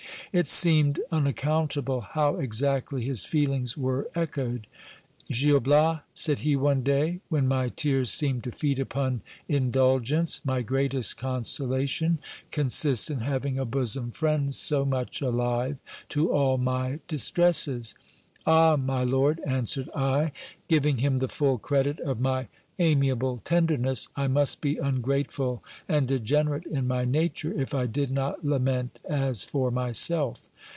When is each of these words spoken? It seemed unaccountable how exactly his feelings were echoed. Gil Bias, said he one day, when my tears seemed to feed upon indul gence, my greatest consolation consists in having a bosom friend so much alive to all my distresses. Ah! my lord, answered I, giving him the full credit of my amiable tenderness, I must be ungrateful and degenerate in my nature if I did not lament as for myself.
It 0.33 0.47
seemed 0.47 0.97
unaccountable 1.11 1.99
how 1.99 2.35
exactly 2.37 3.03
his 3.03 3.25
feelings 3.25 3.75
were 3.75 4.07
echoed. 4.15 4.65
Gil 5.27 5.59
Bias, 5.59 5.99
said 6.13 6.39
he 6.39 6.55
one 6.55 6.83
day, 6.83 7.19
when 7.27 7.49
my 7.49 7.67
tears 7.67 8.11
seemed 8.11 8.45
to 8.45 8.53
feed 8.53 8.79
upon 8.79 9.23
indul 9.49 9.99
gence, 9.99 10.39
my 10.45 10.61
greatest 10.61 11.17
consolation 11.17 12.19
consists 12.49 13.09
in 13.09 13.19
having 13.19 13.57
a 13.57 13.65
bosom 13.65 14.11
friend 14.11 14.53
so 14.53 14.85
much 14.85 15.19
alive 15.21 15.75
to 16.07 16.31
all 16.31 16.57
my 16.57 16.99
distresses. 17.09 17.93
Ah! 18.45 18.77
my 18.77 19.03
lord, 19.03 19.41
answered 19.45 19.89
I, 19.93 20.31
giving 20.69 20.99
him 20.99 21.17
the 21.19 21.27
full 21.27 21.57
credit 21.57 21.99
of 21.99 22.21
my 22.21 22.47
amiable 22.79 23.37
tenderness, 23.37 24.07
I 24.15 24.27
must 24.27 24.59
be 24.59 24.77
ungrateful 24.77 25.61
and 25.87 26.07
degenerate 26.07 26.65
in 26.65 26.87
my 26.87 27.05
nature 27.05 27.53
if 27.53 27.75
I 27.75 27.85
did 27.85 28.09
not 28.09 28.43
lament 28.43 28.97
as 29.07 29.43
for 29.43 29.69
myself. 29.69 30.49